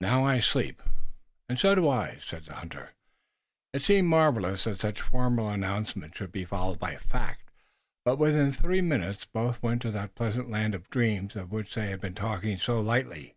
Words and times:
Now 0.00 0.26
I 0.26 0.40
sleep." 0.40 0.82
"And 1.48 1.56
so 1.56 1.76
do 1.76 1.88
I," 1.88 2.18
said 2.22 2.44
the 2.46 2.56
hunter. 2.56 2.90
It 3.72 3.82
seemed 3.82 4.08
marvelous 4.08 4.64
that 4.64 4.80
such 4.80 5.00
formal 5.00 5.48
announcements 5.48 6.16
should 6.18 6.32
be 6.32 6.44
followed 6.44 6.80
by 6.80 6.96
fact, 6.96 7.52
but 8.04 8.16
within 8.18 8.52
three 8.52 8.80
minutes 8.80 9.26
both 9.26 9.62
went 9.62 9.82
to 9.82 9.92
that 9.92 10.16
pleasant 10.16 10.50
land 10.50 10.74
of 10.74 10.90
dreams 10.90 11.36
of 11.36 11.52
which 11.52 11.72
they 11.76 11.90
had 11.90 12.00
been 12.00 12.16
talking 12.16 12.58
so 12.58 12.80
lightly. 12.80 13.36